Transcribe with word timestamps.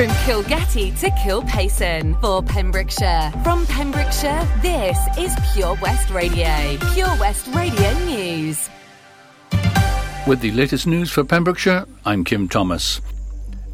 From 0.00 0.08
Kilgetty 0.24 0.98
to 1.00 1.10
Kilpaison 1.10 2.18
for 2.22 2.42
Pembrokeshire. 2.42 3.30
From 3.44 3.66
Pembrokeshire, 3.66 4.48
this 4.62 4.96
is 5.18 5.30
Pure 5.52 5.76
West 5.82 6.08
Radio. 6.08 6.78
Pure 6.94 7.18
West 7.18 7.46
Radio 7.48 7.92
News. 8.06 8.70
With 10.26 10.40
the 10.40 10.52
latest 10.52 10.86
news 10.86 11.10
for 11.10 11.22
Pembrokeshire, 11.22 11.84
I'm 12.06 12.24
Kim 12.24 12.48
Thomas. 12.48 13.02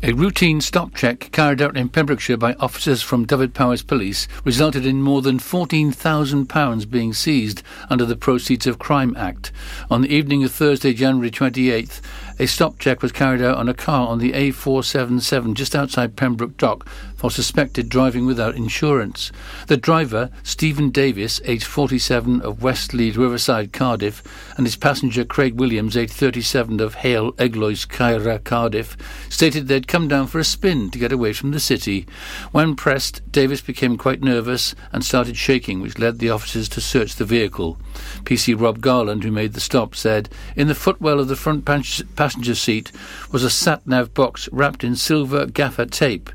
A 0.03 0.13
routine 0.13 0.61
stop 0.61 0.95
check 0.95 1.31
carried 1.33 1.63
out 1.63 1.77
in 1.77 1.89
Pembrokeshire 1.89 2.37
by 2.37 2.53
officers 2.55 3.03
from 3.03 3.25
Dyfed-Powys 3.25 3.83
Police 3.83 4.29
resulted 4.45 4.85
in 4.85 5.01
more 5.01 5.23
than 5.23 5.39
£14,000 5.39 6.91
being 6.91 7.15
seized 7.15 7.63
under 7.89 8.05
the 8.05 8.15
Proceeds 8.15 8.67
of 8.67 8.79
Crime 8.79 9.17
Act. 9.17 9.53
On 9.91 10.03
the 10.03 10.15
evening 10.15 10.45
of 10.45 10.53
Thursday, 10.53 10.93
January 10.93 11.31
28th, 11.31 12.03
a 12.39 12.47
stop 12.47 12.79
check 12.79 13.03
was 13.03 13.13
carried 13.13 13.43
out 13.43 13.57
on 13.57 13.69
a 13.69 13.75
car 13.75 14.09
on 14.09 14.19
the 14.19 14.33
A477 14.33 15.55
just 15.55 15.75
outside 15.75 16.17
Pembroke 16.17 16.57
Dock 16.57 16.87
for 17.17 17.31
suspected 17.31 17.89
driving 17.89 18.27
without 18.27 18.55
insurance. 18.55 19.33
The 19.67 19.77
driver, 19.77 20.31
Stephen 20.43 20.91
Davis, 20.91 21.41
aged 21.45 21.65
47 21.65 22.43
of 22.43 22.63
Westleigh, 22.63 23.13
Riverside, 23.13 23.73
Cardiff, 23.73 24.23
and 24.57 24.67
his 24.67 24.77
passenger, 24.77 25.25
Craig 25.25 25.59
Williams, 25.59 25.97
aged 25.97 26.13
37 26.13 26.81
of 26.81 26.97
Heol, 26.97 27.33
Eglwys, 27.37 27.89
Caerau, 27.89 28.39
Cardiff, 28.39 28.97
stated 29.29 29.67
they'd 29.67 29.89
come 29.89 30.09
down 30.09 30.27
for 30.27 30.39
a 30.39 30.45
spin 30.45 30.91
to 30.91 30.99
get 30.99 31.13
away 31.13 31.33
from 31.33 31.51
the 31.51 31.61
city. 31.61 32.07
When 32.53 32.77
pressed, 32.77 33.23
Davis 33.33 33.61
became 33.61 33.97
quite 33.97 34.23
nervous 34.23 34.75
and 34.93 35.05
started 35.05 35.37
shaking, 35.37 35.81
which 35.81 35.99
led 35.99 36.19
the 36.19 36.31
officers 36.31 36.69
to 36.71 36.81
search 36.81 37.17
the 37.17 37.25
vehicle. 37.25 37.79
PC 38.25 38.59
Rob 38.61 38.81
Garland, 38.81 39.25
who 39.25 39.31
made 39.31 39.55
the 39.55 39.61
stop, 39.61 39.95
said, 39.95 40.29
In 40.55 40.69
the 40.69 40.75
footwell 40.75 41.21
of 41.21 41.29
the 41.29 41.37
front 41.37 41.65
passenger 41.65 42.55
seat 42.55 42.93
was 43.33 43.43
a 43.43 43.51
sat-nav 43.51 44.13
box 44.15 44.49
wrapped 44.53 44.85
in 44.85 44.97
silver 44.97 45.47
gaffer 45.47 45.87
tape. 45.87 46.31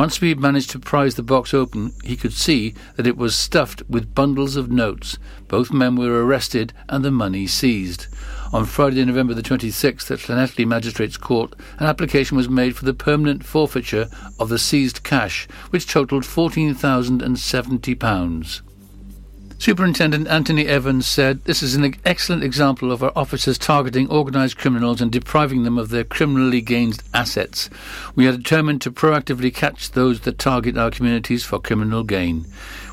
Once 0.00 0.16
we 0.22 0.32
managed 0.34 0.70
to 0.70 0.78
prise 0.78 1.16
the 1.16 1.22
box 1.22 1.52
open, 1.52 1.92
he 2.02 2.16
could 2.16 2.32
see 2.32 2.72
that 2.96 3.06
it 3.06 3.18
was 3.18 3.36
stuffed 3.36 3.82
with 3.86 4.14
bundles 4.14 4.56
of 4.56 4.70
notes. 4.70 5.18
Both 5.46 5.74
men 5.74 5.94
were 5.94 6.24
arrested 6.24 6.72
and 6.88 7.04
the 7.04 7.10
money 7.10 7.46
seized. 7.46 8.06
On 8.50 8.64
Friday, 8.64 9.04
November 9.04 9.34
the 9.34 9.42
26th, 9.42 10.10
at 10.10 10.20
Llanelli 10.20 10.66
Magistrates 10.66 11.18
Court, 11.18 11.54
an 11.78 11.84
application 11.84 12.38
was 12.38 12.48
made 12.48 12.74
for 12.74 12.86
the 12.86 12.94
permanent 12.94 13.44
forfeiture 13.44 14.08
of 14.38 14.48
the 14.48 14.58
seized 14.58 15.02
cash, 15.02 15.46
which 15.68 15.86
totalled 15.86 16.24
£14,070. 16.24 18.69
Superintendent 19.60 20.26
Anthony 20.26 20.66
Evans 20.66 21.06
said 21.06 21.44
this 21.44 21.62
is 21.62 21.74
an 21.74 21.94
excellent 22.06 22.42
example 22.42 22.90
of 22.90 23.02
our 23.02 23.12
officers 23.14 23.58
targeting 23.58 24.10
organised 24.10 24.56
criminals 24.56 25.02
and 25.02 25.12
depriving 25.12 25.64
them 25.64 25.76
of 25.76 25.90
their 25.90 26.02
criminally 26.02 26.62
gained 26.62 27.02
assets. 27.12 27.68
We 28.14 28.26
are 28.26 28.32
determined 28.32 28.80
to 28.80 28.90
proactively 28.90 29.54
catch 29.54 29.90
those 29.90 30.20
that 30.20 30.38
target 30.38 30.78
our 30.78 30.90
communities 30.90 31.44
for 31.44 31.60
criminal 31.60 32.04
gain. 32.04 32.46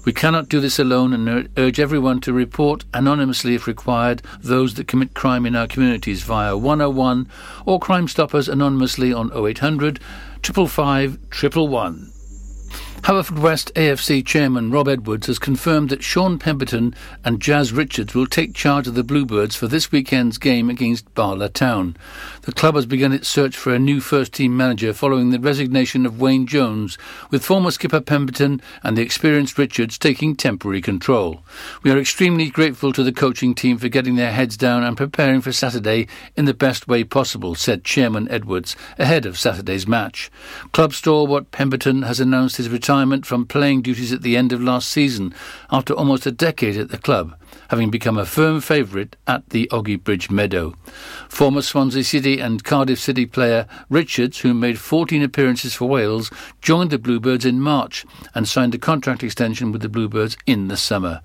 We 0.03 0.11
cannot 0.11 0.49
do 0.49 0.59
this 0.59 0.77
alone 0.77 1.13
and 1.13 1.47
urge 1.55 1.79
everyone 1.79 2.19
to 2.19 2.33
report 2.33 2.83
anonymously 2.93 3.55
if 3.55 3.65
required 3.65 4.21
those 4.41 4.73
that 4.73 4.89
commit 4.89 5.13
crime 5.13 5.45
in 5.45 5.55
our 5.55 5.67
communities 5.67 6.23
via 6.23 6.57
101 6.57 7.29
or 7.65 7.79
Crime 7.79 8.09
Stoppers 8.09 8.49
anonymously 8.49 9.13
on 9.13 9.31
0800 9.31 10.01
555 10.43 11.17
111. 11.55 12.16
Haverfordwest 13.01 13.71
AFC 13.71 14.25
chairman 14.25 14.69
Rob 14.69 14.89
Edwards 14.89 15.27
has 15.27 15.39
confirmed 15.39 15.89
that 15.89 16.03
Sean 16.03 16.37
Pemberton 16.37 16.93
and 17.23 17.41
Jazz 17.41 17.71
Richards 17.71 18.13
will 18.13 18.27
take 18.27 18.53
charge 18.53 18.85
of 18.85 18.95
the 18.95 19.03
Bluebirds 19.03 19.55
for 19.55 19.67
this 19.67 19.93
weekend's 19.93 20.37
game 20.37 20.69
against 20.69 21.13
Bala 21.15 21.47
Town. 21.47 21.95
The 22.41 22.51
club 22.51 22.75
has 22.75 22.85
begun 22.85 23.13
its 23.13 23.29
search 23.29 23.55
for 23.55 23.73
a 23.73 23.79
new 23.79 24.01
first 24.01 24.33
team 24.33 24.57
manager 24.57 24.91
following 24.91 25.29
the 25.29 25.39
resignation 25.39 26.05
of 26.05 26.19
Wayne 26.19 26.47
Jones, 26.47 26.97
with 27.31 27.45
former 27.45 27.71
skipper 27.71 28.01
Pemberton 28.01 28.61
and 28.83 28.97
the 28.97 29.03
experienced 29.03 29.57
Richards 29.57 29.97
taking 29.97 30.35
temporary 30.35 30.81
control. 30.81 31.43
We 31.83 31.91
are 31.91 31.97
extremely 31.97 32.49
grateful 32.49 32.91
to 32.91 33.03
the 33.03 33.13
coaching 33.13 33.55
team 33.55 33.77
for 33.77 33.87
getting 33.87 34.17
their 34.17 34.33
heads 34.33 34.57
down 34.57 34.83
and 34.83 34.97
preparing 34.97 35.39
for 35.39 35.53
Saturday 35.53 36.07
in 36.35 36.43
the 36.43 36.53
best 36.53 36.89
way 36.89 37.05
possible, 37.05 37.55
said 37.55 37.85
Chairman 37.85 38.29
Edwards 38.29 38.75
ahead 38.99 39.25
of 39.25 39.39
Saturday's 39.39 39.87
match. 39.87 40.29
Club 40.73 40.93
stalwart 40.93 41.51
Pemberton 41.51 42.01
has 42.01 42.19
announced 42.19 42.57
his 42.57 42.67
retirement 42.67 42.86
retirement 42.87 43.25
from 43.25 43.45
playing 43.45 43.81
duties 43.81 44.13
at 44.13 44.21
the 44.21 44.37
end 44.37 44.53
of 44.53 44.61
last 44.61 44.87
season 44.87 45.33
after 45.69 45.93
almost 45.93 46.25
a 46.25 46.31
decade 46.31 46.77
at 46.77 46.87
the 46.87 46.97
club, 46.97 47.37
having 47.69 47.91
become 47.91 48.17
a 48.17 48.25
firm 48.25 48.61
favourite 48.61 49.17
at 49.27 49.49
the 49.49 49.67
Ogi 49.73 50.01
Bridge 50.01 50.29
Meadow. 50.29 50.73
Former 51.27 51.61
Swansea 51.61 52.01
City 52.01 52.39
and 52.39 52.63
Cardiff 52.63 52.97
City 52.97 53.25
player 53.25 53.67
Richards, 53.89 54.39
who 54.39 54.53
made 54.53 54.79
14 54.79 55.21
appearances 55.21 55.75
for 55.75 55.89
Wales, 55.89 56.31
joined 56.61 56.89
the 56.89 56.97
Bluebirds 56.97 57.43
in 57.43 57.59
March 57.59 58.05
and 58.33 58.47
signed 58.47 58.73
a 58.73 58.77
contract 58.77 59.21
extension 59.21 59.73
with 59.73 59.81
the 59.81 59.89
Bluebirds 59.89 60.37
in 60.45 60.69
the 60.69 60.77
summer. 60.77 61.21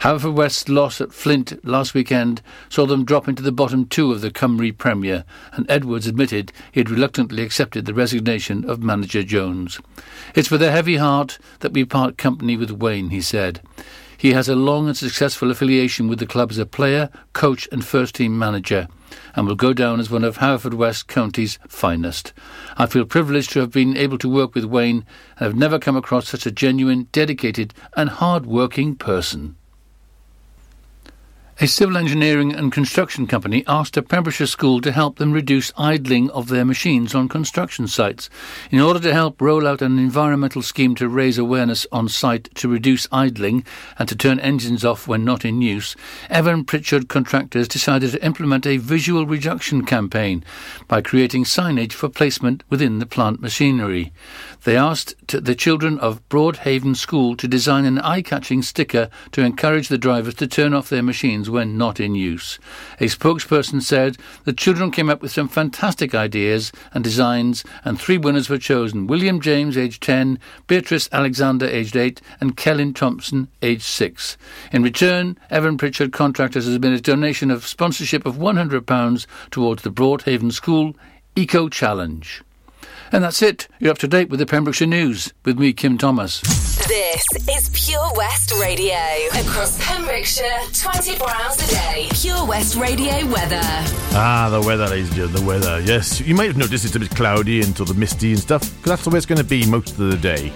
Haverfordwest's 0.00 0.68
loss 0.68 1.00
at 1.00 1.12
Flint 1.12 1.64
last 1.64 1.94
weekend 1.94 2.42
saw 2.68 2.86
them 2.86 3.04
drop 3.04 3.28
into 3.28 3.42
the 3.42 3.52
bottom 3.52 3.86
two 3.86 4.12
of 4.12 4.20
the 4.20 4.30
Cymru 4.30 4.76
Premier, 4.76 5.24
and 5.52 5.64
Edwards 5.70 6.06
admitted 6.06 6.52
he 6.70 6.80
had 6.80 6.90
reluctantly 6.90 7.42
accepted 7.42 7.86
the 7.86 7.94
resignation 7.94 8.68
of 8.68 8.82
manager 8.82 9.22
Jones. 9.22 9.80
It's 10.34 10.50
with 10.50 10.62
a 10.62 10.70
heavy 10.70 10.96
heart 10.96 11.38
that 11.60 11.72
we 11.72 11.84
part 11.84 12.18
company 12.18 12.56
with 12.56 12.70
Wayne, 12.70 13.10
he 13.10 13.20
said. 13.20 13.60
He 14.18 14.32
has 14.32 14.48
a 14.48 14.56
long 14.56 14.86
and 14.86 14.96
successful 14.96 15.50
affiliation 15.50 16.08
with 16.08 16.18
the 16.18 16.26
club 16.26 16.50
as 16.50 16.58
a 16.58 16.66
player, 16.66 17.10
coach, 17.32 17.68
and 17.70 17.84
first 17.84 18.14
team 18.14 18.38
manager, 18.38 18.88
and 19.34 19.46
will 19.46 19.54
go 19.54 19.72
down 19.72 20.00
as 20.00 20.10
one 20.10 20.24
of 20.24 20.38
Haverfordwest 20.38 21.06
County's 21.06 21.58
finest. 21.68 22.32
I 22.78 22.86
feel 22.86 23.04
privileged 23.04 23.52
to 23.52 23.60
have 23.60 23.72
been 23.72 23.96
able 23.96 24.18
to 24.18 24.28
work 24.28 24.54
with 24.54 24.64
Wayne 24.64 25.04
and 25.38 25.46
have 25.46 25.54
never 25.54 25.78
come 25.78 25.96
across 25.96 26.28
such 26.28 26.46
a 26.46 26.50
genuine, 26.50 27.08
dedicated, 27.12 27.74
and 27.96 28.08
hard 28.08 28.46
working 28.46 28.94
person. 28.94 29.55
A 31.58 31.66
civil 31.66 31.96
engineering 31.96 32.52
and 32.54 32.70
construction 32.70 33.26
company 33.26 33.64
asked 33.66 33.96
a 33.96 34.02
Pembrokeshire 34.02 34.46
school 34.46 34.82
to 34.82 34.92
help 34.92 35.16
them 35.16 35.32
reduce 35.32 35.72
idling 35.78 36.28
of 36.32 36.48
their 36.48 36.66
machines 36.66 37.14
on 37.14 37.30
construction 37.30 37.88
sites. 37.88 38.28
In 38.70 38.78
order 38.78 39.00
to 39.00 39.14
help 39.14 39.40
roll 39.40 39.66
out 39.66 39.80
an 39.80 39.98
environmental 39.98 40.60
scheme 40.60 40.94
to 40.96 41.08
raise 41.08 41.38
awareness 41.38 41.86
on 41.90 42.10
site 42.10 42.54
to 42.56 42.68
reduce 42.68 43.08
idling 43.10 43.64
and 43.98 44.06
to 44.06 44.14
turn 44.14 44.38
engines 44.40 44.84
off 44.84 45.08
when 45.08 45.24
not 45.24 45.46
in 45.46 45.62
use, 45.62 45.96
Evan 46.28 46.62
Pritchard 46.62 47.08
Contractors 47.08 47.68
decided 47.68 48.10
to 48.10 48.22
implement 48.22 48.66
a 48.66 48.76
visual 48.76 49.24
reduction 49.24 49.82
campaign 49.86 50.44
by 50.88 51.00
creating 51.00 51.44
signage 51.44 51.94
for 51.94 52.10
placement 52.10 52.64
within 52.68 52.98
the 52.98 53.06
plant 53.06 53.40
machinery. 53.40 54.12
They 54.66 54.76
asked 54.76 55.14
the 55.28 55.54
children 55.54 55.96
of 56.00 56.28
Broadhaven 56.28 56.96
School 56.96 57.36
to 57.36 57.46
design 57.46 57.84
an 57.84 58.00
eye-catching 58.00 58.62
sticker 58.62 59.08
to 59.30 59.42
encourage 59.42 59.86
the 59.86 59.96
drivers 59.96 60.34
to 60.34 60.48
turn 60.48 60.74
off 60.74 60.88
their 60.88 61.04
machines 61.04 61.48
when 61.48 61.78
not 61.78 62.00
in 62.00 62.16
use. 62.16 62.58
A 62.98 63.04
spokesperson 63.04 63.80
said 63.80 64.18
the 64.42 64.52
children 64.52 64.90
came 64.90 65.08
up 65.08 65.22
with 65.22 65.30
some 65.30 65.46
fantastic 65.46 66.16
ideas 66.16 66.72
and 66.92 67.04
designs, 67.04 67.62
and 67.84 68.00
three 68.00 68.18
winners 68.18 68.50
were 68.50 68.58
chosen: 68.58 69.06
William 69.06 69.40
James, 69.40 69.78
aged 69.78 70.02
10, 70.02 70.40
Beatrice 70.66 71.08
Alexander, 71.12 71.66
aged 71.66 71.94
8, 71.94 72.20
and 72.40 72.56
Kellen 72.56 72.92
Thompson, 72.92 73.46
aged 73.62 73.84
6. 73.84 74.36
In 74.72 74.82
return, 74.82 75.38
Evan 75.48 75.78
Pritchard 75.78 76.12
Contractors 76.12 76.66
has 76.66 76.80
made 76.80 76.92
a 76.92 77.00
donation 77.00 77.52
of 77.52 77.68
sponsorship 77.68 78.26
of 78.26 78.34
£100 78.34 79.26
towards 79.52 79.84
the 79.84 79.92
Broadhaven 79.92 80.52
School 80.52 80.96
Eco 81.36 81.68
Challenge. 81.68 82.42
And 83.16 83.24
that's 83.24 83.40
it. 83.40 83.66
You're 83.80 83.92
up 83.92 83.98
to 84.00 84.08
date 84.08 84.28
with 84.28 84.40
the 84.40 84.44
Pembrokeshire 84.44 84.86
News 84.86 85.32
with 85.46 85.58
me, 85.58 85.72
Kim 85.72 85.96
Thomas. 85.96 86.42
This 86.86 87.24
is 87.48 87.70
Pure 87.72 88.12
West 88.14 88.52
Radio. 88.60 88.94
Across 89.32 89.82
Pembrokeshire, 89.82 90.58
24 90.74 91.30
hours 91.30 91.56
a 91.66 91.66
day. 91.70 92.08
Pure 92.12 92.44
West 92.44 92.76
Radio 92.76 93.14
weather. 93.32 93.58
Ah, 94.12 94.50
the 94.52 94.60
weather, 94.60 94.86
ladies 94.88 95.06
and 95.06 95.16
gentlemen, 95.16 95.40
the 95.40 95.46
weather. 95.48 95.80
Yes, 95.80 96.20
you 96.20 96.34
might 96.34 96.48
have 96.48 96.58
noticed 96.58 96.84
it's 96.84 96.94
a 96.94 97.00
bit 97.00 97.08
cloudy 97.12 97.62
and 97.62 97.74
sort 97.74 97.88
of 97.88 97.96
misty 97.96 98.32
and 98.32 98.38
stuff, 98.38 98.60
because 98.60 98.90
that's 98.90 99.04
the 99.04 99.08
way 99.08 99.16
it's 99.16 99.24
going 99.24 99.38
to 99.38 99.44
be 99.44 99.64
most 99.64 99.92
of 99.92 100.10
the 100.10 100.18
day. 100.18 100.52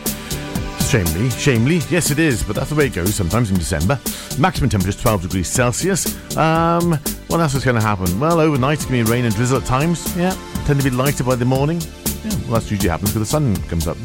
Shamely, 0.81 1.31
shamely, 1.31 1.77
yes 1.89 2.11
it 2.11 2.19
is, 2.19 2.43
but 2.43 2.57
that's 2.57 2.69
the 2.69 2.77
way 2.77 2.89
it 2.89 2.93
goes 2.93 3.15
sometimes 3.15 3.51
in 3.51 3.57
December. 3.57 3.99
Maximum 4.39 4.69
temperature 4.69 4.91
is 4.91 5.01
12 5.01 5.23
degrees 5.23 5.49
Celsius. 5.49 6.37
Um, 6.37 6.93
what 7.29 7.41
else 7.41 7.55
is 7.55 7.65
going 7.65 7.77
to 7.77 7.83
happen? 7.83 8.21
Well, 8.21 8.39
overnight 8.39 8.75
it's 8.75 8.85
going 8.85 9.03
to 9.03 9.07
be 9.07 9.11
rain 9.11 9.25
and 9.25 9.35
drizzle 9.35 9.61
at 9.61 9.65
times, 9.65 10.15
yeah. 10.15 10.37
Tend 10.67 10.79
to 10.79 10.85
be 10.85 10.95
lighter 10.95 11.25
by 11.25 11.37
the 11.37 11.47
morning. 11.47 11.81
Yeah, 12.25 12.35
well, 12.43 12.53
that's 12.53 12.71
usually 12.71 12.91
happens 12.91 13.11
because 13.13 13.29
the 13.29 13.33
sun 13.33 13.57
comes 13.69 13.87
up. 13.87 13.97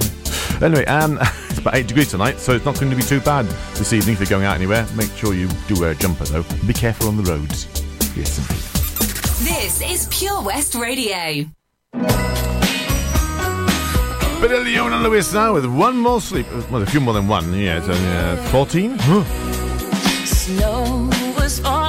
Anyway, 0.62 0.86
um, 0.86 1.18
it's 1.50 1.60
about 1.60 1.76
8 1.76 1.88
degrees 1.88 2.12
tonight, 2.12 2.40
so 2.40 2.54
it's 2.54 2.66
not 2.66 2.80
going 2.80 2.90
to 2.90 2.96
be 2.96 3.04
too 3.04 3.20
bad 3.20 3.46
this 3.76 3.92
evening 3.94 4.14
if 4.14 4.20
you're 4.20 4.30
going 4.30 4.46
out 4.46 4.56
anywhere. 4.56 4.88
Make 4.96 5.12
sure 5.16 5.34
you 5.34 5.50
do 5.68 5.80
wear 5.80 5.92
a 5.92 5.96
jumper, 5.96 6.26
though. 6.26 6.44
Be 6.66 6.74
careful 6.74 7.08
on 7.08 7.18
the 7.18 7.24
roads. 7.24 7.68
Yes, 8.16 8.38
indeed. 8.38 8.62
This 9.46 9.82
is 9.82 10.08
Pure 10.18 10.44
West 10.44 10.76
Radio. 10.76 11.46
Bit 14.42 14.52
of 14.52 14.64
Leona 14.64 14.98
Lewis 15.00 15.34
now 15.34 15.54
with 15.54 15.66
one 15.66 15.98
more 15.98 16.22
sleep. 16.22 16.46
Well, 16.70 16.82
a 16.82 16.86
few 16.86 17.00
more 17.02 17.14
than 17.14 17.28
one. 17.28 17.54
Yeah, 17.54 17.80
it's 17.80 17.90
uh, 17.90 18.48
14. 18.52 18.98
Snow 20.26 21.10
was 21.38 21.60
falling 21.60 21.85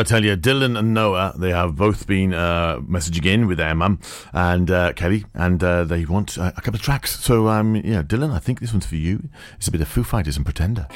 I'll 0.00 0.04
tell 0.04 0.24
you, 0.24 0.34
Dylan 0.34 0.78
and 0.78 0.94
Noah, 0.94 1.34
they 1.36 1.50
have 1.50 1.76
both 1.76 2.06
been 2.06 2.32
uh, 2.32 2.78
messaging 2.78 3.26
in 3.26 3.46
with 3.46 3.58
their 3.58 3.74
mum 3.74 4.00
and 4.32 4.70
uh, 4.70 4.94
Kelly, 4.94 5.26
and 5.34 5.62
uh, 5.62 5.84
they 5.84 6.06
want 6.06 6.38
uh, 6.38 6.52
a 6.56 6.62
couple 6.62 6.76
of 6.76 6.80
tracks. 6.80 7.20
So, 7.20 7.48
um, 7.48 7.76
yeah, 7.76 8.02
Dylan, 8.02 8.32
I 8.32 8.38
think 8.38 8.60
this 8.60 8.72
one's 8.72 8.86
for 8.86 8.96
you. 8.96 9.28
It's 9.56 9.68
a 9.68 9.70
bit 9.70 9.82
of 9.82 9.88
Foo 9.88 10.02
Fighters 10.02 10.38
and 10.38 10.46
Pretender. 10.46 10.86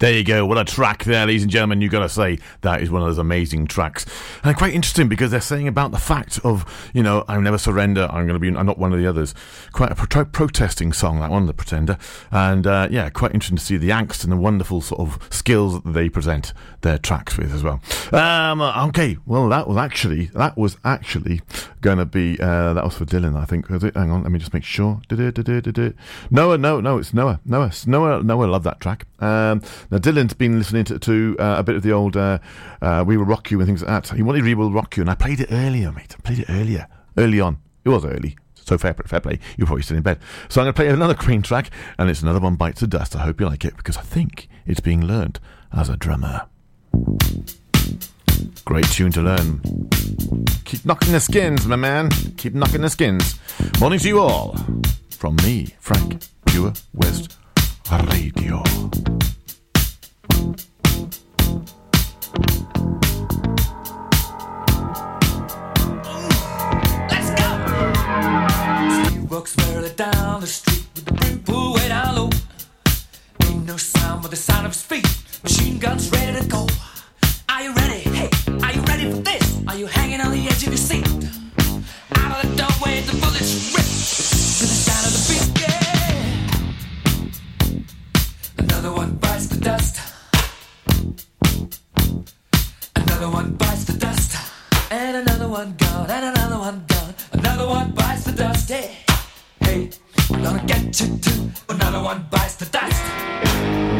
There 0.00 0.12
you 0.12 0.24
go. 0.24 0.44
What 0.44 0.58
a 0.58 0.64
track 0.64 1.04
there, 1.04 1.24
ladies 1.24 1.44
and 1.44 1.52
gentlemen. 1.52 1.80
You've 1.80 1.92
got 1.92 2.00
to 2.00 2.08
say 2.08 2.40
that 2.62 2.82
is 2.82 2.90
one 2.90 3.02
of 3.02 3.08
those 3.08 3.18
amazing 3.18 3.68
tracks. 3.68 4.04
And 4.42 4.56
quite 4.56 4.74
interesting 4.74 5.08
because 5.08 5.30
they're 5.30 5.40
saying 5.40 5.68
about 5.68 5.92
the 5.92 5.98
fact 5.98 6.40
of, 6.42 6.90
you 6.92 7.00
know, 7.00 7.24
I'll 7.28 7.40
never 7.40 7.58
surrender. 7.58 8.08
I'm 8.10 8.26
going 8.26 8.34
to 8.34 8.40
be, 8.40 8.48
I'm 8.48 8.66
not 8.66 8.76
one 8.76 8.92
of 8.92 8.98
the 8.98 9.06
others. 9.06 9.36
Quite 9.70 9.92
a 9.92 9.94
pro- 9.94 10.24
protesting 10.24 10.92
song, 10.92 11.20
that 11.20 11.30
one, 11.30 11.46
The 11.46 11.54
Pretender. 11.54 11.96
And 12.32 12.66
uh, 12.66 12.88
yeah, 12.90 13.08
quite 13.08 13.34
interesting 13.34 13.56
to 13.56 13.64
see 13.64 13.76
the 13.76 13.90
angst 13.90 14.24
and 14.24 14.32
the 14.32 14.36
wonderful 14.36 14.80
sort 14.80 15.00
of 15.00 15.28
skills 15.30 15.80
that 15.80 15.92
they 15.92 16.08
present 16.08 16.52
their 16.80 16.98
tracks 16.98 17.38
with 17.38 17.54
as 17.54 17.62
well. 17.62 17.80
Um, 18.12 18.60
okay, 18.60 19.16
well, 19.26 19.48
that 19.50 19.68
was 19.68 19.76
actually, 19.76 20.26
that 20.34 20.56
was 20.58 20.76
actually 20.84 21.40
going 21.82 21.98
to 21.98 22.04
be, 22.04 22.36
uh, 22.40 22.74
that 22.74 22.82
was 22.82 22.94
for 22.94 23.04
Dylan, 23.04 23.40
I 23.40 23.44
think. 23.44 23.68
Was 23.68 23.84
it? 23.84 23.94
Hang 23.94 24.10
on, 24.10 24.24
let 24.24 24.32
me 24.32 24.40
just 24.40 24.52
make 24.52 24.64
sure. 24.64 25.00
Noah, 26.30 26.58
no, 26.58 26.80
no, 26.80 26.98
it's 26.98 27.14
Noah. 27.14 27.40
Noah, 27.44 27.70
Noah, 27.86 28.22
Noah 28.24 28.46
loved 28.46 28.64
that 28.64 28.80
track. 28.80 29.06
Um, 29.24 29.62
now, 29.90 29.96
Dylan's 29.96 30.34
been 30.34 30.58
listening 30.58 30.84
to, 30.84 30.98
to 30.98 31.36
uh, 31.38 31.56
a 31.58 31.62
bit 31.62 31.76
of 31.76 31.82
the 31.82 31.92
old 31.92 32.14
uh, 32.14 32.38
uh, 32.82 33.04
We 33.06 33.16
Will 33.16 33.24
Rock 33.24 33.50
You 33.50 33.58
and 33.58 33.66
things 33.66 33.82
like 33.82 34.04
that. 34.04 34.14
He 34.14 34.22
wanted 34.22 34.44
We 34.44 34.54
Will 34.54 34.70
Rock 34.70 34.96
You, 34.96 35.02
and 35.02 35.10
I 35.10 35.14
played 35.14 35.40
it 35.40 35.48
earlier, 35.50 35.90
mate. 35.92 36.14
I 36.18 36.20
played 36.22 36.40
it 36.40 36.50
earlier. 36.50 36.86
Early 37.16 37.40
on. 37.40 37.58
It 37.84 37.88
was 37.88 38.04
early. 38.04 38.36
So 38.54 38.76
fair, 38.76 38.92
fair 38.92 39.20
play. 39.20 39.38
You're 39.56 39.66
probably 39.66 39.82
still 39.82 39.96
in 39.96 40.02
bed. 40.02 40.18
So 40.48 40.60
I'm 40.60 40.66
going 40.66 40.74
to 40.74 40.76
play 40.76 40.88
another 40.88 41.14
Queen 41.14 41.40
track, 41.40 41.70
and 41.98 42.10
it's 42.10 42.22
another 42.22 42.40
one 42.40 42.56
bites 42.56 42.80
the 42.80 42.86
dust. 42.86 43.16
I 43.16 43.20
hope 43.20 43.40
you 43.40 43.46
like 43.46 43.64
it 43.64 43.76
because 43.78 43.96
I 43.96 44.02
think 44.02 44.48
it's 44.66 44.80
being 44.80 45.06
learned 45.06 45.40
as 45.72 45.88
a 45.88 45.96
drummer. 45.96 46.46
Great 48.66 48.86
tune 48.86 49.12
to 49.12 49.22
learn. 49.22 49.60
Keep 50.64 50.84
knocking 50.84 51.12
the 51.12 51.20
skins, 51.20 51.66
my 51.66 51.76
man. 51.76 52.10
Keep 52.36 52.54
knocking 52.54 52.82
the 52.82 52.90
skins. 52.90 53.38
Morning 53.80 53.98
to 53.98 54.08
you 54.08 54.20
all. 54.20 54.56
From 55.10 55.36
me, 55.36 55.74
Frank, 55.78 56.26
Pure 56.46 56.74
West 56.92 57.38
Radio. 57.90 58.62
Let's 67.10 67.30
go! 67.40 67.48
He 69.10 69.18
walks 69.26 69.54
barely 69.56 69.90
down 69.90 70.40
the 70.40 70.46
street 70.46 70.86
with 70.94 71.04
the 71.04 71.12
brim 71.12 71.42
pulled 71.42 71.76
way 71.76 71.88
down 71.88 72.16
low. 72.16 72.30
Ain't 73.44 73.66
no 73.66 73.76
sound 73.76 74.22
but 74.22 74.30
the 74.30 74.36
sound 74.36 74.66
of 74.66 74.72
his 74.72 74.82
feet. 74.82 75.06
Machine 75.42 75.78
guns 75.78 76.10
ready 76.10 76.40
to 76.40 76.46
go. 76.46 76.66
Are 77.50 77.62
you 77.62 77.72
ready? 77.74 78.00
Hey, 78.00 78.30
are 78.62 78.72
you 78.72 78.80
ready 78.82 79.10
for 79.10 79.18
this? 79.18 79.62
Are 79.68 79.76
you 79.76 79.86
hanging 79.86 80.20
on 80.22 80.32
the 80.32 80.46
edge 80.46 80.62
of 80.66 80.72
your 80.72 80.76
seat? 80.78 81.06
Out 82.16 82.44
of 82.44 82.50
the 82.50 82.56
doorway, 82.56 83.02
the 83.02 83.12
bullets 83.20 83.74
rip 83.74 83.84
to 83.84 84.64
the 84.64 84.78
sound 84.86 85.06
of 85.06 85.12
the 85.12 85.48
beat. 85.48 85.53
Another 88.84 88.98
one 88.98 89.14
bites 89.16 89.46
the 89.46 89.60
dust. 89.60 89.98
Another 92.94 93.30
one 93.30 93.52
bites 93.54 93.84
the 93.84 93.94
dust. 93.94 94.36
And 94.90 95.16
another 95.16 95.48
one 95.48 95.74
gone, 95.78 96.10
and 96.10 96.36
another 96.36 96.58
one 96.58 96.84
gone. 96.86 97.14
Another 97.32 97.66
one 97.66 97.92
bites 97.92 98.24
the 98.24 98.32
dust. 98.32 98.68
Hey, 98.68 98.98
hey, 99.60 99.88
gonna 100.28 100.62
get 100.66 101.00
you 101.00 101.16
too. 101.16 101.50
Another 101.70 102.02
one 102.02 102.26
bites 102.30 102.56
the 102.56 102.66
dust. 102.66 103.93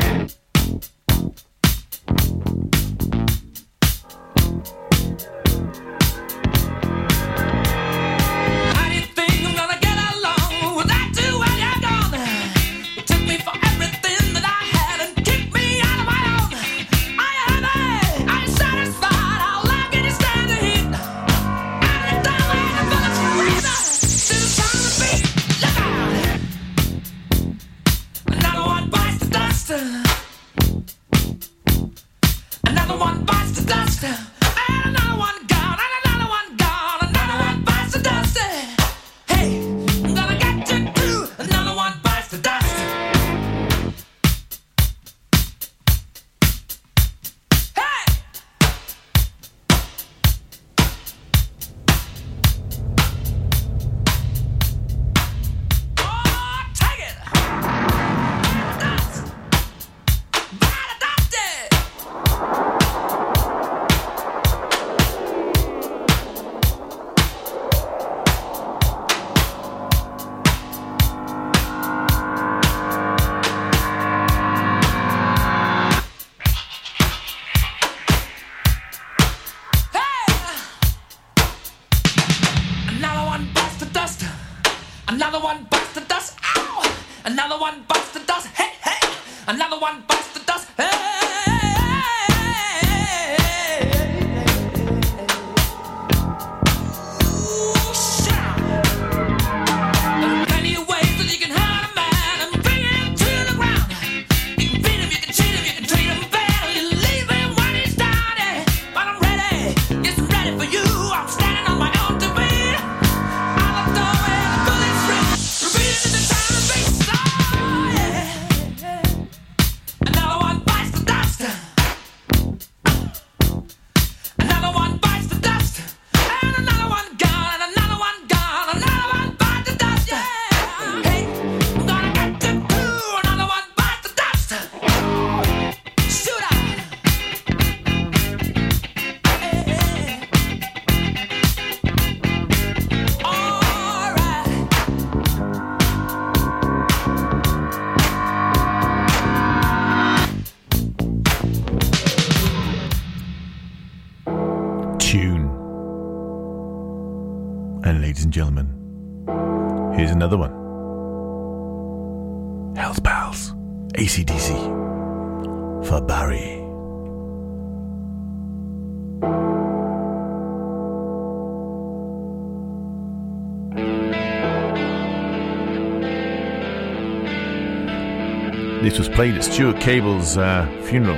This 178.95 179.09
was 179.09 179.17
played 179.17 179.35
at 179.35 179.43
Stuart 179.43 179.81
Cable's 179.81 180.39
uh, 180.39 180.69
funeral, 180.85 181.17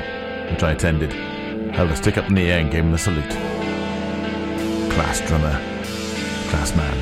which 0.51 0.63
I 0.63 0.73
attended. 0.73 1.13
Held 1.75 1.91
a 1.91 1.97
stick 1.97 2.17
up 2.17 2.27
in 2.27 2.35
the 2.35 2.51
air 2.51 2.61
and 2.61 2.71
gave 2.71 2.85
him 2.85 2.95
a 2.95 2.97
salute. 2.97 3.29
Class 4.93 5.21
drummer, 5.29 5.53
class 6.49 6.75
man. 6.75 6.97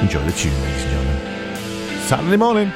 Enjoy 0.00 0.24
the 0.24 0.32
tune, 0.32 0.58
ladies 0.62 0.82
and 0.84 0.92
gentlemen. 0.92 2.00
Saturday 2.06 2.38
morning. 2.38 2.72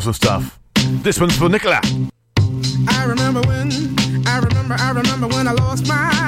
girls 0.00 0.06
and 0.06 0.16
stuff. 0.16 0.58
This 1.02 1.20
one's 1.20 1.36
for 1.36 1.48
Nicola. 1.48 1.80
I 2.88 3.04
remember 3.04 3.40
when, 3.42 3.70
I 4.26 4.38
remember, 4.38 4.76
I 4.78 4.90
remember 4.92 5.28
when 5.28 5.46
I 5.46 5.52
lost 5.52 5.86
my 5.86 6.19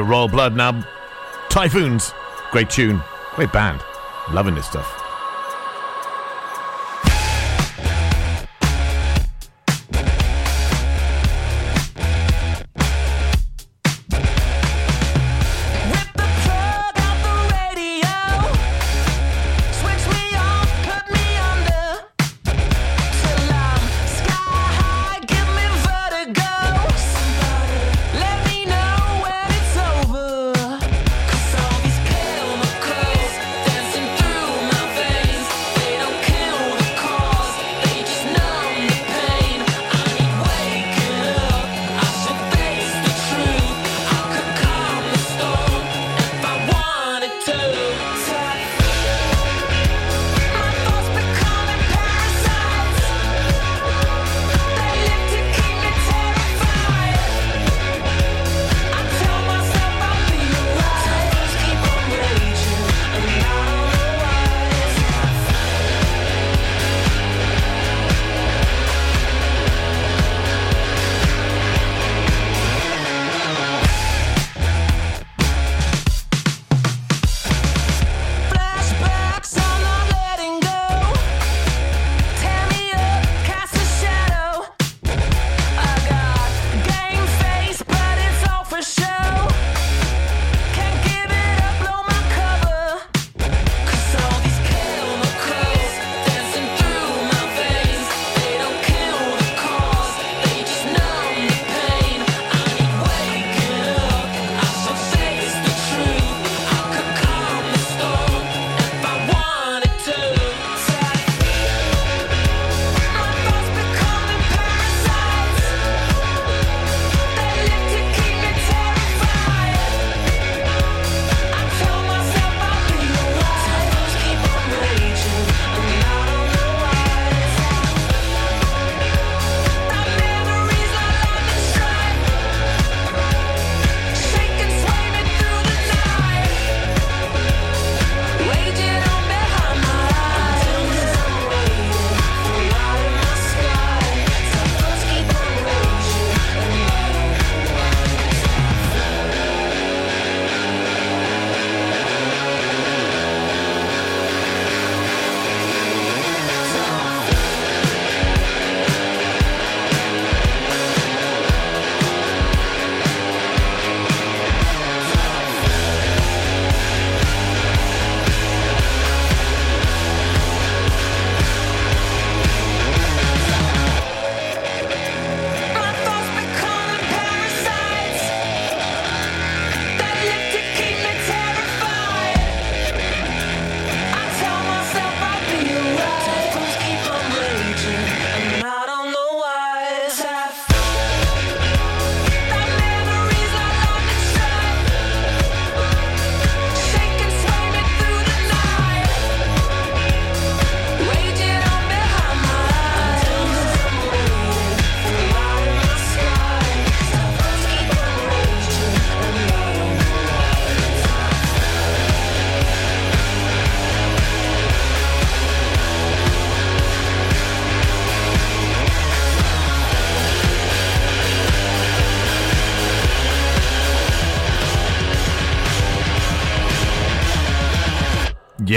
the 0.00 0.04
Royal 0.04 0.28
Blood. 0.28 0.56
Now, 0.56 0.82
Typhoons, 1.50 2.14
great 2.52 2.70
tune, 2.70 3.02
great 3.34 3.52
band. 3.52 3.82
Loving 4.32 4.54
this 4.54 4.66
stuff. 4.66 4.99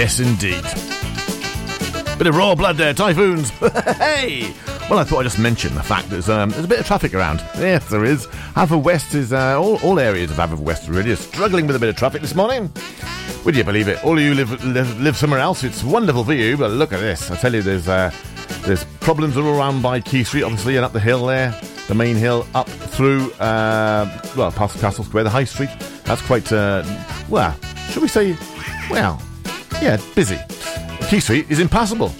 Yes, 0.04 0.20
indeed. 0.20 0.62
Bit 2.18 2.26
of 2.26 2.36
raw 2.36 2.54
blood 2.54 2.76
there, 2.76 2.92
typhoons. 2.92 3.48
hey! 3.96 4.52
Well, 4.90 4.98
I 4.98 5.04
thought 5.04 5.20
I'd 5.20 5.22
just 5.22 5.38
mention 5.38 5.74
the 5.74 5.82
fact 5.82 6.10
that 6.10 6.10
there's, 6.10 6.28
um, 6.28 6.50
there's 6.50 6.66
a 6.66 6.68
bit 6.68 6.78
of 6.78 6.86
traffic 6.86 7.14
around. 7.14 7.38
Yes, 7.56 7.88
there 7.88 8.04
is. 8.04 8.26
Haverfordwest 8.26 9.14
is, 9.14 9.32
uh, 9.32 9.58
all, 9.58 9.78
all 9.82 9.98
areas 9.98 10.30
of 10.30 10.36
Haverfordwest 10.36 10.94
really 10.94 11.12
are 11.12 11.16
struggling 11.16 11.66
with 11.66 11.74
a 11.74 11.78
bit 11.78 11.88
of 11.88 11.96
traffic 11.96 12.20
this 12.20 12.34
morning. 12.34 12.70
Would 13.46 13.56
you 13.56 13.64
believe 13.64 13.88
it? 13.88 14.04
All 14.04 14.18
of 14.18 14.22
you 14.22 14.34
live, 14.34 14.62
live, 14.62 15.00
live 15.00 15.16
somewhere 15.16 15.40
else. 15.40 15.64
It's 15.64 15.82
wonderful 15.82 16.22
for 16.22 16.34
you, 16.34 16.58
but 16.58 16.70
look 16.70 16.92
at 16.92 17.00
this. 17.00 17.30
I 17.30 17.36
tell 17.36 17.54
you, 17.54 17.62
there's, 17.62 17.88
uh, 17.88 18.12
there's 18.66 18.84
problems 19.00 19.38
all 19.38 19.58
around 19.58 19.80
by 19.80 20.02
Quay 20.02 20.24
Street, 20.24 20.42
obviously, 20.42 20.76
and 20.76 20.84
up 20.84 20.92
the 20.92 21.00
hill 21.00 21.24
there. 21.24 21.58
The 21.88 21.94
main 21.94 22.16
hill 22.16 22.46
up 22.54 22.68
through, 22.68 23.32
uh, 23.40 24.20
well, 24.36 24.52
past 24.52 24.78
Castle 24.80 25.04
Square, 25.04 25.24
the 25.24 25.30
High 25.30 25.44
Street. 25.44 25.70
That's 26.04 26.20
quite, 26.20 26.52
uh, 26.52 26.84
well, 27.30 27.56
should 27.88 28.02
we 28.02 28.08
say, 28.08 28.36
well, 28.90 29.18
yeah, 29.82 29.98
busy. 30.14 30.38
Quay 31.08 31.20
Street 31.20 31.50
is 31.50 31.60
impassable 31.60 32.12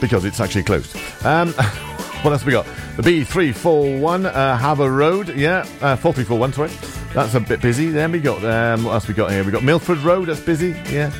because 0.00 0.24
it's 0.24 0.40
actually 0.40 0.62
closed. 0.62 0.96
Um, 1.24 1.52
what 2.22 2.32
else 2.32 2.44
we 2.44 2.52
got? 2.52 2.66
The 2.96 3.02
B341 3.02 4.26
uh, 4.26 4.56
Haver 4.56 4.90
Road, 4.90 5.28
yeah, 5.36 5.60
uh, 5.80 5.96
4341, 5.96 6.52
sorry. 6.52 6.70
That's 7.14 7.34
a 7.34 7.40
bit 7.40 7.62
busy. 7.62 7.90
Then 7.90 8.12
we 8.12 8.20
got, 8.20 8.44
um, 8.44 8.84
what 8.84 8.92
else 8.92 9.08
we 9.08 9.14
got 9.14 9.30
here? 9.30 9.42
We 9.44 9.52
got 9.52 9.62
Milford 9.62 9.98
Road, 9.98 10.28
that's 10.28 10.40
busy, 10.40 10.70
yeah. 10.90 11.10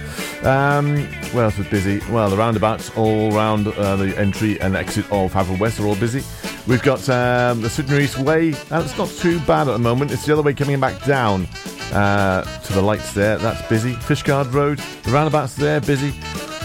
Um, 0.42 0.98
where 1.32 1.44
else 1.44 1.56
was 1.58 1.66
busy? 1.68 2.00
Well, 2.10 2.28
the 2.28 2.36
roundabouts 2.36 2.90
all 2.96 3.30
round 3.30 3.68
uh, 3.68 3.96
the 3.96 4.16
entry 4.18 4.60
and 4.60 4.76
exit 4.76 5.06
of 5.10 5.32
Haverfordwest 5.32 5.82
are 5.82 5.86
all 5.86 5.96
busy. 5.96 6.22
We've 6.66 6.82
got 6.82 7.08
um, 7.08 7.62
the 7.62 7.70
Sydenham 7.70 8.00
East 8.00 8.18
Way. 8.18 8.50
That's 8.50 8.96
not 8.98 9.08
too 9.08 9.40
bad 9.40 9.68
at 9.68 9.72
the 9.72 9.78
moment. 9.78 10.10
It's 10.10 10.26
the 10.26 10.32
other 10.32 10.42
way 10.42 10.52
coming 10.52 10.80
back 10.80 11.02
down 11.04 11.46
uh, 11.92 12.42
to 12.60 12.72
the 12.72 12.82
lights 12.82 13.12
there. 13.12 13.38
That's 13.38 13.66
busy. 13.68 13.94
Fishguard 13.94 14.52
Road, 14.52 14.78
the 15.04 15.10
roundabouts 15.10 15.54
there, 15.54 15.80
busy. 15.80 16.12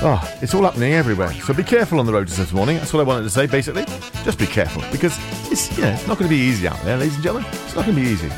Oh, 0.03 0.19
it's 0.41 0.55
all 0.55 0.63
happening 0.63 0.93
everywhere. 0.93 1.31
So 1.33 1.53
be 1.53 1.63
careful 1.63 1.99
on 1.99 2.07
the 2.07 2.13
roads 2.13 2.35
this 2.35 2.51
morning. 2.51 2.77
That's 2.77 2.91
what 2.91 3.01
I 3.01 3.03
wanted 3.03 3.23
to 3.23 3.29
say, 3.29 3.45
basically. 3.45 3.85
Just 4.23 4.39
be 4.39 4.47
careful 4.47 4.81
because 4.91 5.15
it's 5.51 5.77
yeah, 5.77 5.93
it's 5.93 6.07
not 6.07 6.17
going 6.17 6.29
to 6.29 6.35
be 6.35 6.41
easy 6.41 6.67
out 6.67 6.81
there, 6.81 6.97
ladies 6.97 7.15
and 7.15 7.23
gentlemen. 7.23 7.47
It's 7.51 7.75
not 7.75 7.85
going 7.85 7.95
to 7.95 8.01
be 8.01 8.07
easy. 8.07 8.29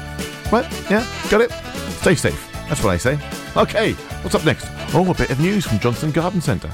Right? 0.51 0.69
Yeah, 0.89 1.05
got 1.29 1.41
it. 1.41 1.51
Stay 2.01 2.15
safe. 2.15 2.51
That's 2.67 2.83
what 2.83 2.91
I 2.91 2.97
say. 2.97 3.17
Okay, 3.55 3.93
what's 4.23 4.35
up 4.35 4.43
next? 4.45 4.67
Oh, 4.93 5.09
a 5.09 5.13
bit 5.13 5.29
of 5.29 5.39
news 5.39 5.65
from 5.65 5.79
Johnston 5.79 6.11
Garden 6.11 6.41
Centre. 6.41 6.73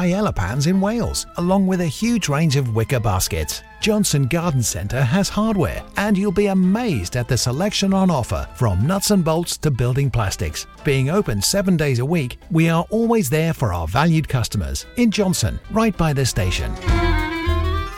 paella 0.01 0.33
pans 0.33 0.65
in 0.65 0.81
Wales, 0.81 1.27
along 1.37 1.67
with 1.67 1.81
a 1.81 1.85
huge 1.85 2.27
range 2.27 2.55
of 2.55 2.75
wicker 2.75 2.99
baskets. 2.99 3.61
Johnston 3.81 4.27
Garden 4.27 4.63
Centre 4.63 5.03
has 5.03 5.29
hardware, 5.29 5.83
and 5.97 6.17
you'll 6.17 6.31
be 6.31 6.47
amazed 6.47 7.15
at 7.15 7.27
the 7.27 7.37
selection 7.37 7.93
on 7.93 8.09
offer 8.09 8.47
from 8.55 8.87
nuts 8.87 9.11
and 9.11 9.23
bolts 9.23 9.57
to 9.57 9.69
building 9.69 10.09
plastics. 10.09 10.65
Being 10.83 11.11
open 11.11 11.39
seven 11.39 11.77
days 11.77 11.99
a 11.99 12.05
week, 12.05 12.39
we 12.49 12.67
are 12.67 12.85
always 12.89 13.29
there 13.29 13.53
for 13.53 13.73
our 13.73 13.87
valued 13.87 14.27
customers 14.27 14.87
in 14.97 15.11
Johnston, 15.11 15.59
right 15.71 15.95
by 15.95 16.13
the 16.13 16.25
station. 16.25 16.73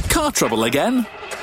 Car 0.08 0.32
trouble 0.32 0.64
again? 0.64 1.06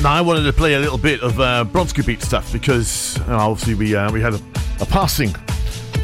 Now, 0.00 0.12
I 0.12 0.20
wanted 0.20 0.44
to 0.44 0.52
play 0.52 0.74
a 0.74 0.78
little 0.78 0.96
bit 0.96 1.22
of 1.22 1.40
uh, 1.40 1.64
Bronski 1.64 2.06
Beat 2.06 2.22
stuff 2.22 2.52
because 2.52 3.18
obviously 3.26 3.74
we 3.74 3.96
uh, 3.96 4.12
we 4.12 4.20
had 4.20 4.32
a, 4.32 4.40
a 4.80 4.86
passing, 4.86 5.30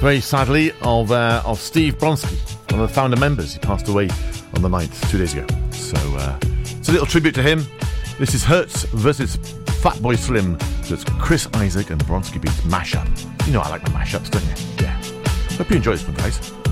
very 0.00 0.20
sadly, 0.20 0.72
of 0.82 1.12
uh, 1.12 1.42
of 1.46 1.60
Steve 1.60 1.96
Bronski, 1.98 2.36
one 2.72 2.80
of 2.80 2.88
the 2.88 2.92
founder 2.92 3.16
members. 3.16 3.52
He 3.52 3.60
passed 3.60 3.86
away 3.86 4.08
on 4.54 4.62
the 4.62 4.68
9th, 4.68 5.10
two 5.10 5.18
days 5.18 5.34
ago. 5.34 5.46
So 5.70 5.96
uh, 6.16 6.36
it's 6.42 6.88
a 6.88 6.92
little 6.92 7.06
tribute 7.06 7.36
to 7.36 7.42
him. 7.42 7.64
This 8.18 8.34
is 8.34 8.42
Hurts 8.42 8.82
versus 8.86 9.36
Fatboy 9.36 10.18
Slim. 10.18 10.58
It's 10.90 11.04
Chris 11.20 11.46
Isaak 11.54 11.90
and 11.90 12.04
Bronski 12.04 12.42
Beats 12.42 12.62
mashup. 12.62 13.06
You 13.46 13.52
know 13.52 13.60
I 13.60 13.68
like 13.68 13.84
my 13.84 14.00
mashups, 14.00 14.28
don't 14.28 14.42
you? 14.42 14.84
Yeah. 14.84 15.56
Hope 15.56 15.70
you 15.70 15.76
enjoy 15.76 15.92
this 15.92 16.04
one, 16.04 16.16
guys. 16.16 16.63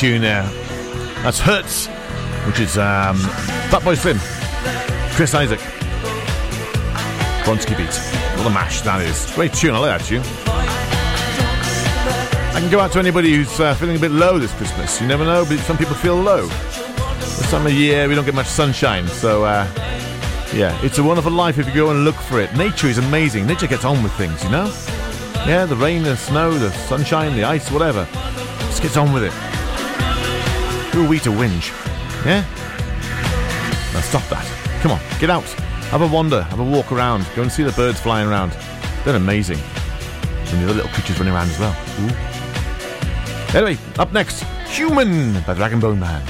Tune 0.00 0.22
there. 0.22 0.44
That's 1.22 1.38
Hurts, 1.38 1.86
which 2.46 2.58
is 2.58 2.78
um, 2.78 3.18
Fatboy 3.68 3.98
Slim, 3.98 4.16
Chris 5.14 5.34
Isaak, 5.34 5.58
Bronski 7.44 7.76
Beat. 7.76 7.92
What 8.38 8.46
a 8.46 8.50
mash 8.50 8.80
that 8.80 9.02
is. 9.02 9.30
Great 9.34 9.52
tune, 9.52 9.74
I 9.74 9.78
like 9.78 10.00
that 10.00 10.06
tune. 10.06 10.22
I 12.56 12.60
can 12.60 12.70
go 12.70 12.80
out 12.80 12.92
to 12.92 12.98
anybody 12.98 13.34
who's 13.34 13.60
uh, 13.60 13.74
feeling 13.74 13.94
a 13.94 13.98
bit 13.98 14.10
low 14.10 14.38
this 14.38 14.54
Christmas. 14.54 14.98
You 15.02 15.06
never 15.06 15.22
know, 15.22 15.44
but 15.46 15.58
some 15.58 15.76
people 15.76 15.94
feel 15.96 16.16
low. 16.16 16.46
This 16.46 17.50
time 17.50 17.66
of 17.66 17.72
year, 17.74 18.08
we 18.08 18.14
don't 18.14 18.24
get 18.24 18.34
much 18.34 18.46
sunshine, 18.46 19.06
so 19.06 19.44
uh, 19.44 19.66
yeah, 20.54 20.80
it's 20.82 20.96
a 20.96 21.02
wonderful 21.02 21.32
life 21.32 21.58
if 21.58 21.66
you 21.66 21.74
go 21.74 21.90
and 21.90 22.06
look 22.06 22.16
for 22.16 22.40
it. 22.40 22.56
Nature 22.56 22.86
is 22.86 22.96
amazing. 22.96 23.46
Nature 23.46 23.66
gets 23.66 23.84
on 23.84 24.02
with 24.02 24.12
things, 24.14 24.42
you 24.44 24.48
know? 24.48 24.64
Yeah, 25.46 25.66
the 25.66 25.76
rain, 25.76 26.04
the 26.04 26.16
snow, 26.16 26.52
the 26.56 26.70
sunshine, 26.70 27.36
the 27.36 27.44
ice, 27.44 27.70
whatever. 27.70 28.08
Just 28.60 28.80
gets 28.80 28.96
on 28.96 29.12
with 29.12 29.24
it. 29.24 29.49
Who 30.92 31.04
are 31.04 31.08
we 31.08 31.18
to 31.20 31.30
whinge? 31.30 31.70
Yeah? 32.24 32.44
Now 33.92 34.00
stop 34.00 34.28
that. 34.28 34.44
Come 34.82 34.92
on, 34.92 35.00
get 35.18 35.30
out. 35.30 35.44
Have 35.90 36.02
a 36.02 36.06
wander, 36.06 36.42
have 36.42 36.60
a 36.60 36.64
walk 36.64 36.92
around. 36.92 37.26
Go 37.34 37.42
and 37.42 37.50
see 37.50 37.62
the 37.62 37.72
birds 37.72 38.00
flying 38.00 38.28
around. 38.28 38.56
They're 39.04 39.16
amazing. 39.16 39.58
And 39.58 40.60
the 40.60 40.64
other 40.64 40.74
little 40.74 40.90
creatures 40.90 41.18
running 41.18 41.34
around 41.34 41.48
as 41.50 41.58
well. 41.58 41.76
Ooh. 42.00 43.56
Anyway, 43.56 43.78
up 43.98 44.12
next, 44.12 44.44
Human 44.68 45.34
by 45.42 45.54
Rag'n'Bone 45.54 45.98
Man. 45.98 46.22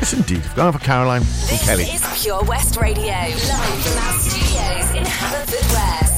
Yes, 0.00 0.12
indeed. 0.12 0.42
Going 0.54 0.72
for 0.72 0.78
Caroline 0.78 1.22
and 1.22 1.60
Kelly. 1.60 1.84
This 1.84 2.04
is 2.04 2.22
Pure 2.22 2.44
West 2.44 2.76
Radio, 2.76 3.04
live 3.04 3.34
from 3.34 3.98
our 3.98 4.18
studios 4.18 4.90
in 4.94 5.04
Haverfordwest. 5.04 6.14
Maybe 6.14 6.17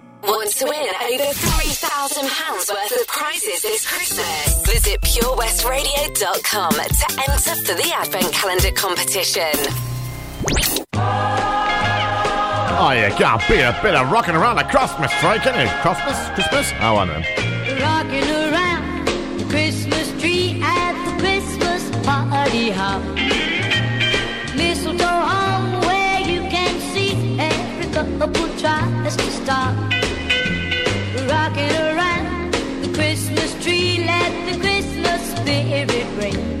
Want 0.31 0.49
to 0.49 0.63
win 0.63 0.71
over 0.71 1.33
£3,000 1.33 2.71
worth 2.71 3.01
of 3.01 3.07
prizes 3.07 3.63
this 3.63 3.85
Christmas? 3.85 4.65
Visit 4.65 5.01
purewestradio.com 5.01 6.71
to 6.71 7.05
enter 7.19 7.55
for 7.65 7.73
the 7.75 7.91
Advent 7.93 8.31
Calendar 8.31 8.71
competition. 8.71 9.51
Oh, 12.79 12.91
you 12.95 13.13
can't 13.13 13.41
beat 13.49 13.59
a 13.59 13.77
bit 13.83 13.93
of 13.93 14.09
rocking 14.09 14.35
around 14.35 14.55
the 14.55 14.63
Christmas 14.63 15.11
tree, 15.19 15.37
can 15.39 15.59
you? 15.59 15.69
Christmas? 15.81 16.29
Christmas? 16.29 16.71
Oh, 16.79 16.95
I 16.95 17.03
know. 17.03 17.21
Rocking 17.83 18.31
around 18.31 19.05
the 19.37 19.45
Christmas 19.49 20.11
tree 20.21 20.61
at 20.63 20.93
the 21.07 21.21
Christmas 21.21 21.89
party 22.05 22.69
hop. 22.71 23.01
Mistletoe 24.55 25.05
home 25.05 25.81
where 25.81 26.21
you 26.21 26.39
can 26.49 26.79
see 26.93 27.37
every 27.37 27.91
couple 27.91 28.47
tries 28.57 29.17
to 29.17 29.31
stop. 29.31 29.90
Christmas 35.43 36.01
spirit 36.13 36.60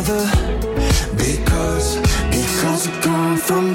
Together. 0.00 0.30
Because, 1.16 1.96
because 2.30 2.88
we've 2.88 3.00
come 3.02 3.36
from 3.36 3.74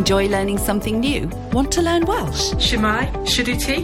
Enjoy 0.00 0.28
learning 0.28 0.56
something 0.56 0.98
new? 0.98 1.28
Want 1.52 1.70
to 1.72 1.82
learn 1.82 2.06
Welsh? 2.06 2.52
Shemai, 2.66 3.02
Shuduti. 3.32 3.74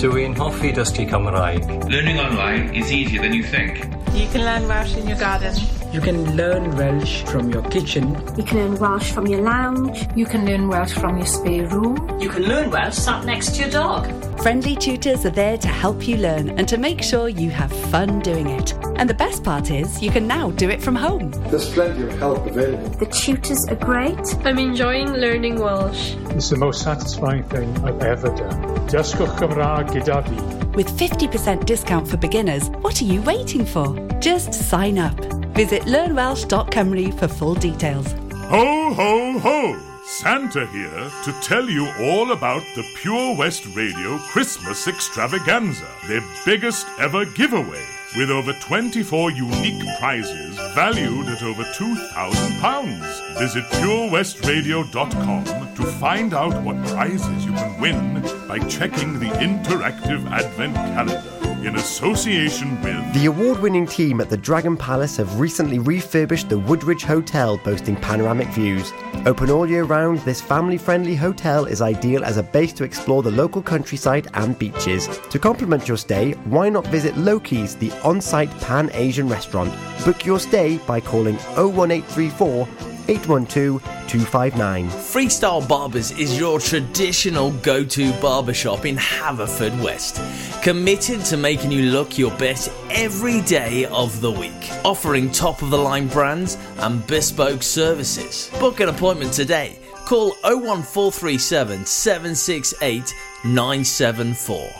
Dwi'n 0.00 0.34
hoffi 0.34 0.70
dysgu 0.72 1.04
Cymraeg. 1.10 1.66
Learning 1.94 2.18
online 2.18 2.74
is 2.74 2.90
easier 2.90 3.20
than 3.20 3.34
you 3.34 3.42
think. 3.44 3.82
You 4.14 4.26
can 4.32 4.46
learn 4.46 4.66
Welsh 4.70 4.96
in 4.96 5.06
your 5.06 5.18
garden. 5.18 5.54
You 5.92 6.00
can 6.00 6.34
learn 6.34 6.70
Welsh 6.78 7.24
from 7.24 7.50
your 7.50 7.62
kitchen. 7.74 8.08
You 8.38 8.44
can 8.44 8.56
learn 8.62 8.78
Welsh 8.78 9.12
from 9.12 9.26
your 9.26 9.42
lounge. 9.42 10.08
You 10.16 10.24
can 10.24 10.46
learn 10.46 10.66
Welsh 10.68 10.94
from 10.94 11.18
your 11.18 11.26
spare 11.26 11.68
room. 11.68 12.18
You 12.18 12.30
can 12.30 12.44
learn 12.44 12.70
Welsh 12.70 12.94
sat 12.94 13.26
next 13.26 13.56
to 13.56 13.64
your 13.64 13.70
dog. 13.70 14.08
Friendly 14.40 14.76
tutors 14.76 15.26
are 15.26 15.36
there 15.42 15.58
to 15.58 15.68
help 15.68 16.08
you 16.08 16.16
learn 16.16 16.48
and 16.58 16.66
to 16.68 16.78
make 16.78 17.02
sure 17.02 17.28
you 17.28 17.50
have 17.50 17.70
fun 17.90 18.20
doing 18.20 18.48
it. 18.48 18.72
And 19.00 19.08
the 19.08 19.14
best 19.14 19.42
part 19.42 19.70
is, 19.70 20.02
you 20.02 20.10
can 20.10 20.26
now 20.26 20.50
do 20.50 20.68
it 20.68 20.82
from 20.82 20.94
home. 20.94 21.30
There's 21.48 21.72
plenty 21.72 22.02
of 22.02 22.12
help 22.18 22.46
available. 22.46 22.86
The 22.98 23.06
tutors 23.06 23.66
are 23.68 23.76
great. 23.76 24.18
I'm 24.44 24.58
enjoying 24.58 25.14
learning 25.14 25.58
Welsh. 25.58 26.16
It's 26.36 26.50
the 26.50 26.58
most 26.58 26.82
satisfying 26.82 27.44
thing 27.44 27.74
I've 27.78 28.02
ever 28.02 28.28
done. 28.28 28.60
Dysgwch 28.88 29.38
Cymraeg 29.38 29.88
gyda 29.88 30.22
fi. 30.28 30.66
With 30.76 30.90
50% 30.98 31.64
discount 31.64 32.08
for 32.08 32.18
beginners, 32.18 32.68
what 32.82 33.00
are 33.00 33.06
you 33.06 33.22
waiting 33.22 33.64
for? 33.64 33.96
Just 34.20 34.52
sign 34.52 34.98
up. 34.98 35.18
Visit 35.56 35.84
learnwelsh.cymru 35.84 37.18
for 37.18 37.26
full 37.26 37.54
details. 37.54 38.12
Ho, 38.50 38.92
ho, 38.92 39.38
ho! 39.38 39.78
Santa 40.04 40.66
here 40.66 41.10
to 41.24 41.32
tell 41.40 41.70
you 41.70 41.90
all 42.00 42.32
about 42.32 42.62
the 42.74 42.84
Pure 42.96 43.38
West 43.38 43.64
Radio 43.74 44.18
Christmas 44.18 44.86
Extravaganza, 44.86 45.88
their 46.06 46.22
biggest 46.44 46.86
ever 46.98 47.24
giveaway, 47.24 47.86
with 48.16 48.30
over 48.30 48.52
24 48.54 49.30
unique 49.30 49.82
prizes 49.98 50.56
valued 50.74 51.28
at 51.28 51.42
over 51.42 51.62
£2,000. 51.62 53.38
Visit 53.38 53.64
purewestradio.com 53.64 55.44
to 55.74 55.82
find 55.84 56.34
out 56.34 56.62
what 56.62 56.76
prizes 56.88 57.44
you 57.44 57.52
can 57.52 57.80
win 57.80 58.22
by 58.48 58.58
checking 58.66 59.18
the 59.18 59.28
interactive 59.28 60.28
Advent 60.30 60.74
calendar 60.74 61.66
in 61.66 61.76
association 61.76 62.80
with 62.82 63.14
The 63.14 63.26
award 63.26 63.60
winning 63.60 63.86
team 63.86 64.20
at 64.20 64.30
the 64.30 64.36
Dragon 64.36 64.76
Palace 64.76 65.16
have 65.18 65.38
recently 65.38 65.78
refurbished 65.78 66.48
the 66.48 66.58
Woodridge 66.58 67.04
Hotel, 67.04 67.58
boasting 67.58 67.96
panoramic 67.96 68.48
views. 68.48 68.92
Open 69.26 69.50
all 69.50 69.68
year 69.68 69.84
round, 69.84 70.18
this 70.20 70.40
family 70.40 70.78
friendly 70.78 71.14
hotel 71.14 71.66
is 71.66 71.82
ideal 71.82 72.24
as 72.24 72.38
a 72.38 72.42
base 72.42 72.72
to 72.72 72.84
explore 72.84 73.22
the 73.22 73.30
local 73.30 73.60
countryside 73.60 74.28
and 74.32 74.58
beaches. 74.58 75.08
To 75.28 75.38
complement 75.38 75.86
your 75.86 75.98
stay, 75.98 76.32
why 76.44 76.70
not 76.70 76.86
visit 76.86 77.14
Loki's, 77.18 77.76
the 77.76 77.92
on 78.02 78.22
site 78.22 78.50
pan 78.62 78.90
Asian 78.94 79.28
restaurant? 79.28 79.74
Book 80.06 80.24
your 80.24 80.40
stay 80.40 80.78
by 80.86 81.00
calling 81.00 81.36
01834 81.56 82.89
812 83.10 83.82
259. 84.08 84.88
Freestyle 84.88 85.66
Barbers 85.66 86.12
is 86.12 86.38
your 86.38 86.60
traditional 86.60 87.50
go 87.50 87.84
to 87.84 88.12
barbershop 88.20 88.86
in 88.86 88.96
Haverfordwest. 88.96 90.62
Committed 90.62 91.24
to 91.24 91.36
making 91.36 91.72
you 91.72 91.90
look 91.90 92.16
your 92.16 92.30
best 92.38 92.70
every 92.90 93.40
day 93.42 93.86
of 93.86 94.20
the 94.20 94.30
week. 94.30 94.70
Offering 94.84 95.30
top 95.30 95.60
of 95.62 95.70
the 95.70 95.78
line 95.78 96.06
brands 96.06 96.56
and 96.78 97.04
bespoke 97.08 97.64
services. 97.64 98.48
Book 98.60 98.78
an 98.78 98.88
appointment 98.88 99.32
today. 99.32 99.78
Call 100.06 100.30
01437 100.44 101.86
768 101.86 103.14
974. 103.44 104.79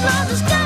Santa 0.00 0.57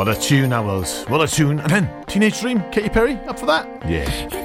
What 0.00 0.08
a 0.08 0.18
tune 0.18 0.48
that 0.48 0.64
was. 0.64 1.04
What 1.08 1.20
a 1.20 1.28
tune. 1.28 1.60
And 1.60 1.70
then 1.70 2.04
Teenage 2.06 2.40
Dream, 2.40 2.62
Katy 2.72 2.88
Perry, 2.88 3.16
up 3.26 3.38
for 3.38 3.44
that? 3.44 3.66
Yeah. 3.86 4.39